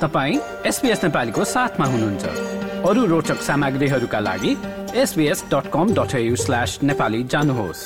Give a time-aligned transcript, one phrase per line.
[0.00, 2.24] तपाईँ एसपिएस नेपालीको साथमा हुनुहुन्छ।
[2.84, 4.52] अरू रोचक सामग्रीहरूका लागि
[4.94, 7.82] SBS dot com dot slash Nepali जानुहोस्।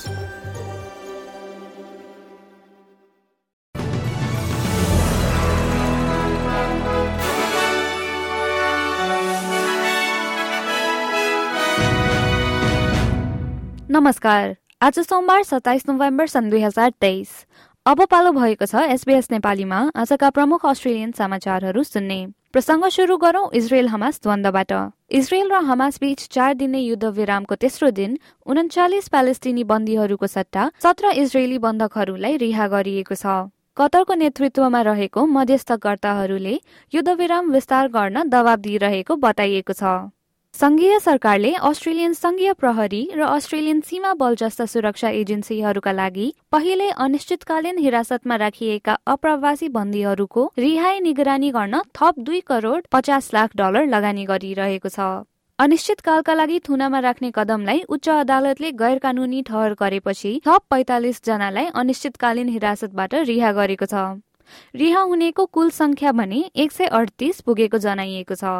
[13.91, 17.29] नमस्कार। आज सोमबार सत्ताइस नोभेम्बर सन् दुई हजार तेइस।
[17.91, 22.19] अब पालो भएको छ एसबीएस नेपालीमा। आजका प्रमुख अस्ट्रेलियन समाचारहरू सुन्ने।
[22.53, 24.73] प्रसङ्ग सुरु गरौं इजरायल हमास द्वन्दबाट
[25.11, 28.15] इजरायल र हमास बीच चार दिने युद्ध विरामको तेस्रो दिन
[28.47, 33.35] उन्चालिस प्यालेस्टिनी बन्दीहरूको सट्टा सत्र इजरायली बन्धकहरूलाई रिहा गरिएको छ।
[33.77, 36.55] कतरको नेतृत्वमा रहेको मध्यस्थकर्ताहरूले
[36.93, 39.99] युद्धविराम विस्तार गर्न दबाव दिइरहेको बताइएको छ।
[40.55, 47.79] संघीय सरकारले अस्ट्रेलियन संघीय प्रहरी र अस्ट्रेलियन सीमा बल जस्ता सुरक्षा एजेन्सीहरूका लागि पहिले अनिश्चितकालीन
[47.79, 54.89] हिरासतमा राखिएका अप्रवासी बन्दीहरूको रिहाई निगरानी गर्न थप दुई करोड पचास लाख डलर लगानी गरिरहेको
[54.89, 55.07] छ।
[55.59, 62.49] अनिश्चितकालका लागि थुनामा राख्ने कदमलाई उच्च अदालतले गैर कानूनी ठहर गरेपछि थप पैतालिस जनालाई अनिश्चितकालीन
[62.49, 64.05] हिरासतबाट रिहा गरेको छ।
[64.77, 68.55] रिहा हुनेको कुल संख्या भने एक सय अडतिस पुगेको जनाइएको छ।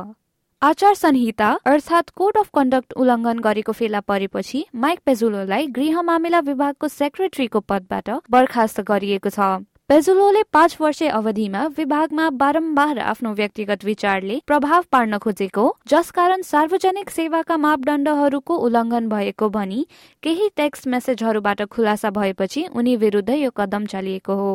[0.63, 6.89] आचार संहिता अर्थात् कोड अफ कन्डक्ट उल्लङ्घन गरेको फेला परेपछि माइक पेजुलोलाई गृह मामिला विभागको
[6.89, 9.47] सेक्रेटरीको पदबाट बर्खास्त गरिएको छ।
[9.89, 17.57] पेजुलोले पाँच वर्ष अवधिमा विभागमा बारम्बार आफ्नो व्यक्तिगत विचारले प्रभाव पार्न खोजेको जसकारण सार्वजनिक सेवाका
[17.59, 19.87] मापदण्डहरूको उल्लङ्घन भएको भनी
[20.23, 24.53] केही टेक्स्ट मेसेजहरूबाट खुलासा भएपछि उनी विरुद्ध यो कदम चालिएको हो।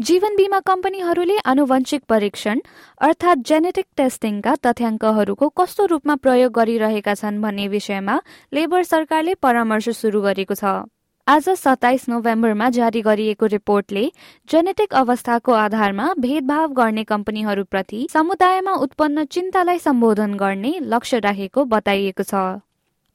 [0.00, 2.60] जीवन बिमा कम्पनीहरूले आनुवंशिक परीक्षण
[3.00, 8.16] अर्थात् जेनेटिक टेस्टिङका तथ्याङ्कहरूको कस्तो रूपमा प्रयोग गरिरहेका छन् भन्ने विषयमा
[8.52, 10.74] लेबर सरकारले परामर्श सुरु गरेको छ।
[11.26, 14.04] आज सत्ताइस नोभेम्बरमा जारी गरिएको रिपोर्टले
[14.48, 22.44] जेनेटिक अवस्थाको आधारमा भेदभाव गर्ने कम्पनीहरूप्रति समुदायमा उत्पन्न चिन्तालाई सम्बोधन गर्ने लक्ष्य राखेको बताइएको छ।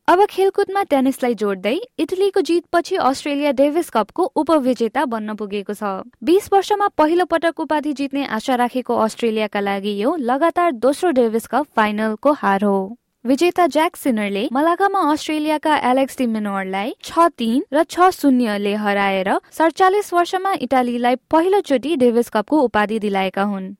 [0.10, 5.92] अब खेलकुदमा टेनिसलाई जोड्दै इटलीको जितपछि अस्ट्रेलिया डेभिस कपको उपविजेता बन्न पुगेको छ।
[6.24, 11.68] बीस वर्षमा पहिलो पटक उपाधि जित्ने आशा राखेको अस्ट्रेलियाका लागि यो लगातार दोस्रो डेभिस कप
[11.76, 18.76] फाइनलको हार हो। विजेता ज्याक सिनरले मलाकामा अस्ट्रेलियाका एलेक्स डिमेनोरलाई छ तीन र छ शून्यले
[18.82, 23.74] हराएर सडचालिस वर्षमा इटालीलाई पहिलोचोटि डेभिस कपको उपाधि दिलाएका हुन्।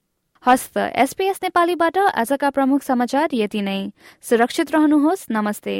[0.44, 3.80] हस्त एसपीएस नेपालीबाट आजका प्रमुख समाचार यति नै।
[4.24, 5.80] सुरक्षित रहनुहोस् नमस्ते।